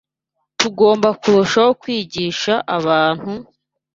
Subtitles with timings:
[0.59, 3.31] Tugomba kurushaho kwigisha abantu,